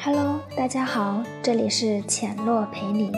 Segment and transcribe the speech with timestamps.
[0.00, 3.10] Hello，大家好，这里是浅落陪你，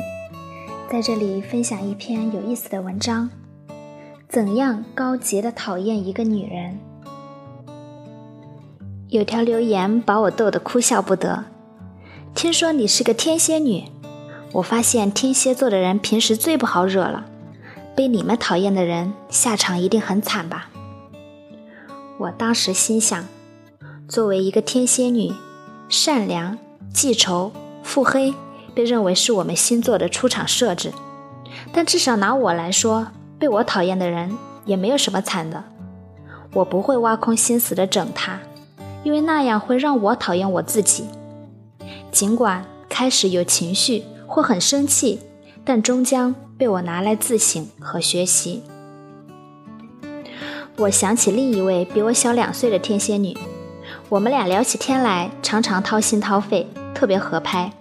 [0.91, 3.29] 在这里分享一篇有意思的文章。
[4.31, 6.79] 怎样高级的讨厌一个女人？
[9.09, 11.45] 有条留言把我逗得哭笑不得。
[12.35, 13.85] 听说你是个天蝎女，
[14.53, 17.27] 我发现天蝎座的人平时最不好惹了，
[17.95, 20.71] 被你们讨厌的人下场一定很惨吧？
[22.17, 23.23] 我当时心想，
[24.09, 25.31] 作为一个天蝎女，
[25.91, 26.57] 善良。
[26.93, 28.35] 记仇、腹黑，
[28.75, 30.93] 被认为是我们星座的出场设置。
[31.73, 33.09] 但至少拿我来说，
[33.39, 35.65] 被我讨厌的人也没有什么惨的。
[36.53, 38.41] 我不会挖空心思的整他，
[39.05, 41.05] 因为那样会让我讨厌我自己。
[42.11, 45.21] 尽管开始有情绪或很生气，
[45.65, 48.63] 但终将被我拿来自省和学习。
[50.77, 53.37] 我想起另一位比我小两岁的天蝎女，
[54.09, 56.67] 我们俩聊起天来常常掏心掏肺。
[57.01, 57.73] 特别合拍。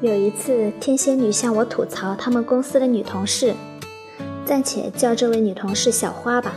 [0.00, 3.54] 有一次，天蝎女向我吐槽他们公司的女同事，
[4.46, 6.52] 暂且叫这位女同事小花吧。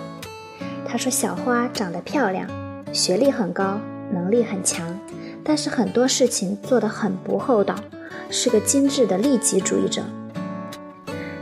[0.85, 2.47] 她说小花长得漂亮，
[2.93, 3.79] 学历很高，
[4.13, 4.99] 能力很强，
[5.43, 7.73] 但是很多事情做得很不厚道，
[8.29, 10.03] 是个精致的利己主义者。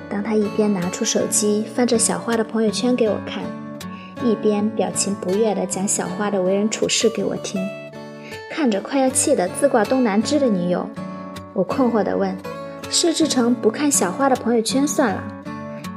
[0.10, 3.44] 当她一边拿出手机翻着小花的朋友圈给我看，
[4.24, 7.62] 一边表情不悦地讲小花的为人处事给我听。
[8.50, 10.90] 看着快要气得自挂东南枝的女友，
[11.54, 12.36] 我困惑地问
[12.90, 15.24] ：“设置成不看小花的朋友圈算了，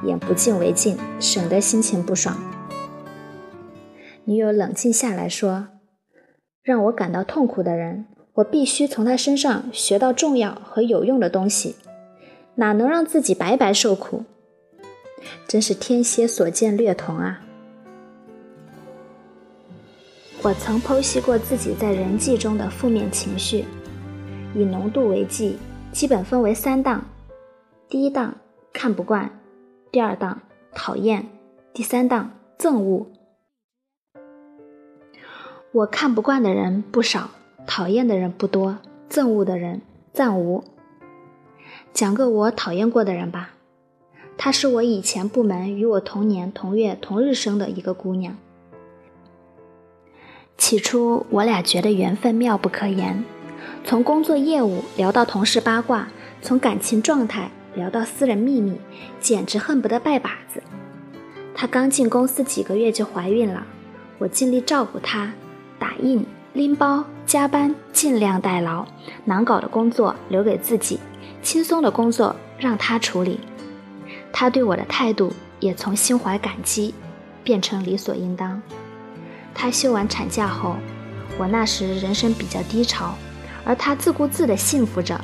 [0.05, 2.37] 眼不见为净，省得心情不爽。”
[4.25, 5.69] 女友冷静下来说
[6.63, 11.75] ：“让我感到痛苦的人，我必须从他身上学到重要和有用的东西，
[12.55, 14.25] 哪能让自己白白受苦？
[15.49, 17.41] 真是天蝎所见略同啊！”
[20.45, 23.65] 我曾剖析过自己在人际中的负面情绪，
[24.57, 25.57] 以浓度为计，
[25.93, 27.05] 基本分为三档：
[27.89, 28.35] 第一档
[28.73, 29.31] 看不惯，
[29.93, 30.41] 第二档
[30.75, 31.29] 讨厌，
[31.73, 33.07] 第三档憎恶。
[35.71, 37.31] 我看不惯的人不少，
[37.65, 38.79] 讨厌的人不多，
[39.09, 39.81] 憎恶的人
[40.13, 40.65] 暂无。
[41.93, 43.51] 讲个我讨厌过的人吧，
[44.37, 48.37] 她是我以前部门与我同年同月同日生的一个姑娘。
[50.63, 53.25] 起初我俩觉得缘分妙不可言，
[53.85, 56.07] 从工作业务聊到同事八卦，
[56.41, 58.79] 从感情状态聊到私人秘密，
[59.21, 60.63] 简直恨不得拜把子。
[61.53, 63.67] 她刚进公司几个月就怀孕了，
[64.19, 65.33] 我尽力照顾她，
[65.81, 68.87] 打印、拎包、加班，尽量代劳，
[69.25, 71.01] 难搞的工作留给自己，
[71.43, 73.41] 轻松的工作让她处理。
[74.33, 76.95] 她对我的态度也从心怀感激
[77.43, 78.63] 变成理所应当。
[79.55, 80.77] 她休完产假后，
[81.39, 83.15] 我那时人生比较低潮，
[83.65, 85.21] 而她自顾自地幸福着，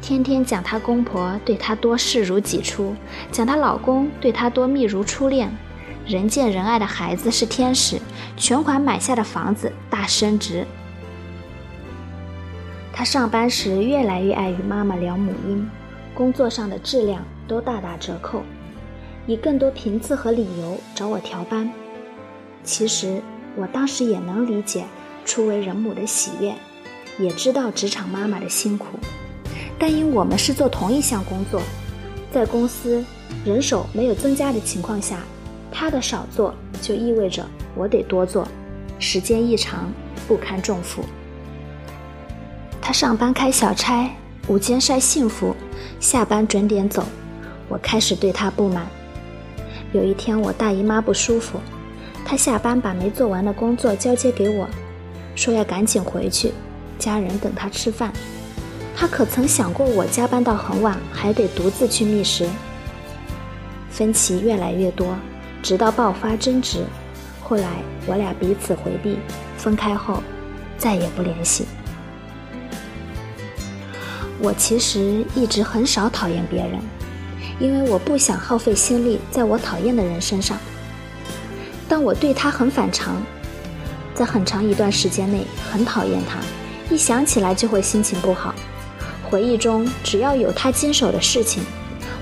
[0.00, 2.94] 天天讲她公婆对她多视如己出，
[3.30, 5.54] 讲她老公对她多密如初恋，
[6.06, 8.00] 人见人爱的孩子是天使，
[8.36, 10.66] 全款买下的房子大升值。
[12.92, 15.68] 她上班时越来越爱与妈妈聊母婴，
[16.14, 18.42] 工作上的质量都大打折扣，
[19.26, 21.70] 以更多频次和理由找我调班。
[22.64, 23.20] 其实。
[23.56, 24.84] 我当时也能理解
[25.24, 26.54] 初为人母的喜悦，
[27.18, 28.86] 也知道职场妈妈的辛苦，
[29.78, 31.60] 但因我们是做同一项工作，
[32.32, 33.04] 在公司
[33.44, 35.18] 人手没有增加的情况下，
[35.70, 38.48] 她的少做就意味着我得多做，
[38.98, 39.92] 时间一长
[40.26, 41.04] 不堪重负。
[42.80, 44.10] 她上班开小差，
[44.48, 45.54] 午间晒幸福，
[46.00, 47.04] 下班准点走，
[47.68, 48.86] 我开始对她不满。
[49.92, 51.60] 有一天我大姨妈不舒服。
[52.32, 54.66] 他下班把没做完的工作交接给我，
[55.34, 56.50] 说要赶紧回去，
[56.98, 58.10] 家人等他吃饭。
[58.96, 62.48] 他可曾想过我加班到很晚，还得独自去觅食？
[63.90, 65.14] 分歧越来越多，
[65.62, 66.86] 直到爆发争执。
[67.42, 67.68] 后来
[68.06, 69.18] 我俩彼此回避，
[69.58, 70.22] 分开后
[70.78, 71.66] 再也不联系。
[74.40, 76.80] 我其实一直很少讨厌别人，
[77.60, 80.58] 因为我不想耗费心力在我讨厌的人身上。
[81.88, 83.22] 但我对他很反常，
[84.14, 86.38] 在很长一段时间内很讨厌他，
[86.94, 88.54] 一想起来就会心情不好。
[89.30, 91.62] 回忆中只要有他经手的事情，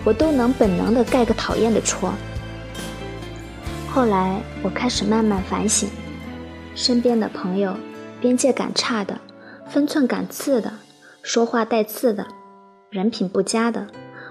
[0.05, 2.12] 我都能本能的盖个讨厌的戳。
[3.89, 5.89] 后来我开始慢慢反省，
[6.77, 7.75] 身边的朋友，
[8.21, 9.19] 边界感差的，
[9.69, 10.73] 分寸感次的，
[11.23, 12.27] 说话带刺的，
[12.91, 13.89] 人品不佳的，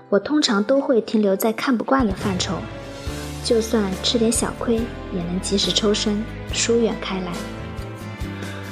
[0.09, 2.53] 我通常都会停留在看不惯的范畴。
[3.43, 7.31] 就算吃点小亏，也能及时抽身，疏远开来。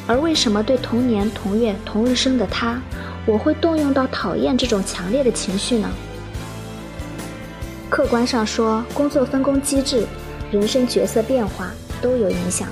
[0.06, 2.82] 而为什么对同年同月同日生的他，
[3.26, 5.90] 我会动用到讨厌这种强烈的情绪呢？
[7.90, 10.06] 客观上说，工作分工机制、
[10.52, 11.72] 人生角色变化
[12.02, 12.68] 都有影响；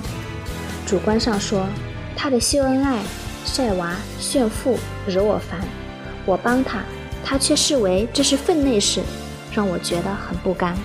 [0.86, 1.66] 主观上说，
[2.14, 3.02] 他的秀恩爱、
[3.44, 5.60] 晒娃、炫富惹我烦，
[6.24, 6.80] 我帮他，
[7.24, 9.02] 他却视为这是分内事，
[9.52, 10.76] 让我觉得很不甘。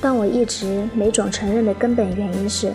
[0.00, 2.72] 但我一直没种承认的根本原因是，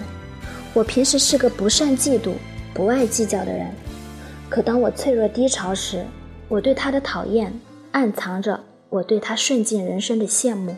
[0.73, 2.33] 我平时是个不善嫉妒、
[2.73, 3.71] 不爱计较的人。
[4.47, 6.05] 可当我脆弱低潮时，
[6.47, 7.59] 我对他的讨厌
[7.91, 10.75] 暗藏着我对他顺境人生的羡慕，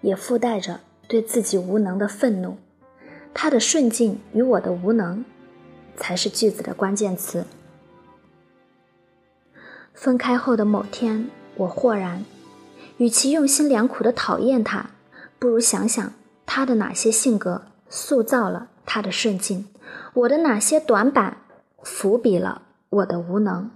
[0.00, 2.56] 也附带着对自己无能的愤怒。
[3.32, 5.24] 他的顺境与我的无能，
[5.96, 7.44] 才是句子的关键词。
[9.94, 12.24] 分开后的某天，我豁然，
[12.96, 14.90] 与其用心良苦的讨厌他。
[15.38, 16.12] 不如想想
[16.44, 19.68] 他的哪些性格塑造了他的顺境，
[20.14, 21.38] 我的哪些短板
[21.82, 23.70] 伏笔了我的无能。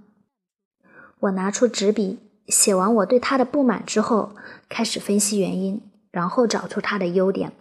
[1.20, 2.18] 我拿出纸笔，
[2.48, 4.34] 写完我对他的不满之后，
[4.68, 5.80] 开始分析原因，
[6.10, 7.52] 然后找出他的优点。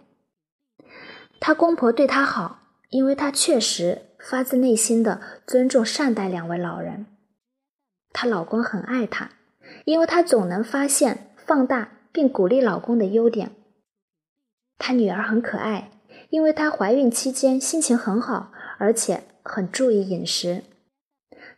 [1.38, 2.60] 他公婆对他好，
[2.90, 7.06] 因为他确实发自内心的尊重善待两位老人。
[8.12, 9.30] 她老公很爱她，
[9.84, 13.52] 因为她总能发现、放大并鼓励老公的优点。
[14.84, 15.92] 她女儿很可爱，
[16.30, 20.64] 因为她怀孕期间心情很好，而且很注意饮食。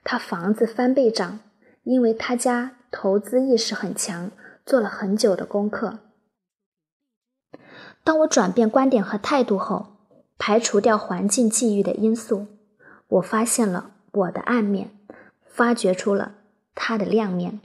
[0.05, 1.41] 她房子翻倍涨，
[1.85, 4.31] 因为她家投资意识很强，
[4.67, 6.00] 做了很久的功课。
[8.05, 9.97] 当我转变观点和态度后，
[10.37, 12.47] 排除掉环境际遇的因素，
[13.09, 14.91] 我发现了我的暗面，
[15.47, 16.35] 发掘出了
[16.75, 17.62] 他的亮面。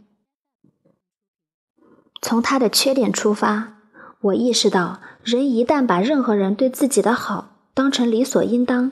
[2.22, 3.79] 从他的缺点出发。
[4.21, 8.92] 我意识到，人一旦把任何人对自己的好当成理所应当，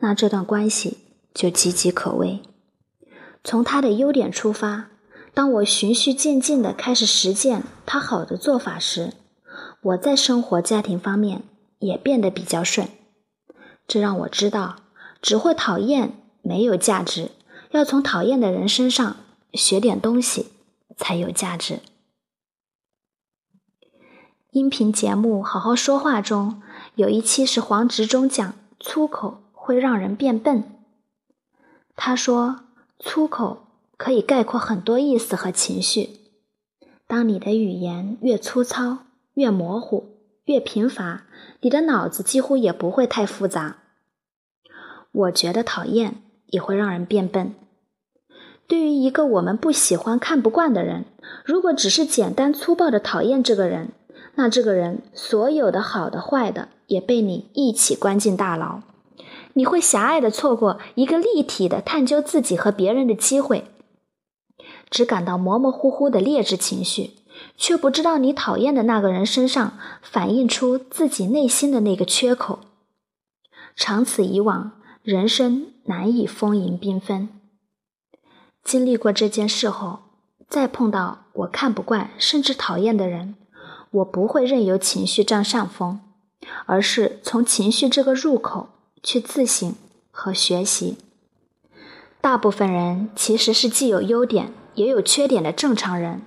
[0.00, 0.98] 那这段关系
[1.32, 2.40] 就岌岌可危。
[3.42, 4.88] 从他的优点出发，
[5.32, 9.14] 当我循序渐进地开始实践他好的做法时，
[9.80, 11.44] 我在生活家庭方面
[11.78, 12.86] 也变得比较顺。
[13.88, 14.76] 这让我知道，
[15.22, 16.12] 只会讨厌
[16.42, 17.30] 没有价值，
[17.70, 19.16] 要从讨厌的人身上
[19.54, 20.48] 学点东西
[20.98, 21.78] 才有价值。
[24.56, 26.62] 音频节目《好好说话》中
[26.94, 30.64] 有一期是黄执中讲粗口会让人变笨。
[31.94, 32.60] 他说，
[32.98, 33.66] 粗口
[33.98, 36.08] 可以概括很多意思和情绪。
[37.06, 39.00] 当你的语言越粗糙、
[39.34, 40.16] 越模糊、
[40.46, 41.24] 越贫乏，
[41.60, 43.76] 你的脑子几乎也不会太复杂。
[45.12, 47.54] 我觉得讨厌也会让人变笨。
[48.66, 51.04] 对于一个我们不喜欢、看不惯的人，
[51.44, 53.90] 如果只是简单粗暴的讨厌这个人，
[54.36, 58.80] 那这个人所有的好的坏的也被你一起关进大牢，
[59.54, 63.64] 你会狭隘的错过一个立体的探究自己和别人的机会，
[64.90, 67.12] 只感到模模糊糊的劣质情绪，
[67.56, 72.60] 却不知道你讨厌的那个人身上反映出自己内心的那个缺口。
[73.74, 74.72] 长此以往，
[75.02, 77.28] 人生难以丰盈缤纷。
[78.62, 80.00] 经历过这件事后，
[80.48, 83.34] 再碰到我看不惯甚至讨厌的人。
[83.96, 86.00] 我不会任由情绪占上风，
[86.66, 88.68] 而是从情绪这个入口
[89.02, 89.74] 去自省
[90.10, 90.98] 和学习。
[92.20, 96.22] 大部分人其实是既有优点也有缺点的正常人，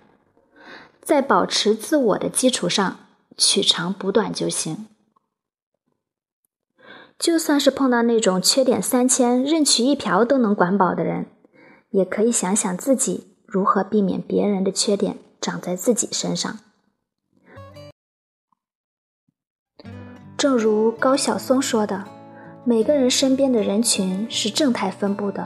[1.01, 2.97] 在保持自我的基础上
[3.37, 4.87] 取长补短就行。
[7.19, 11.27] 就算是碰到那种缺点三千、任取一瓢都能管饱的人，
[11.91, 16.59] 也可以想想自己如何避免别人的缺点长在自己身上。
[20.39, 22.01] 正如高晓松说的，
[22.63, 25.45] 每个人身边的人群是正态分布的，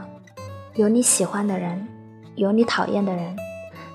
[0.75, 1.87] 有你喜欢的人，
[2.35, 3.35] 有你讨厌的人，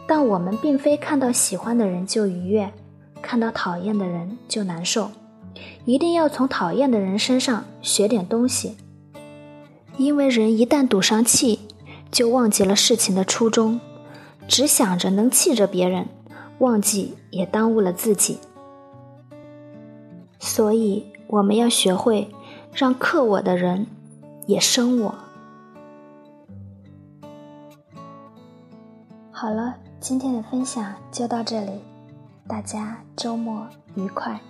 [0.09, 2.73] 但我们并非看到喜欢的人就愉悦，
[3.23, 5.13] 看到讨厌的人就难受，
[5.85, 8.77] 一定要从讨厌的人身上学点东西，
[9.99, 11.61] 因为人一旦赌上气，
[12.11, 13.79] 就忘记了事情的初衷，
[14.49, 16.09] 只想着能气着别人，
[16.59, 18.41] 忘记也耽误了自己。
[20.49, 22.35] 所以，我们要学会
[22.73, 23.87] 让克我的人
[24.47, 25.15] 也生我。
[29.31, 31.83] 好了，今天的分享就到这里，
[32.49, 34.41] 大家周末愉快。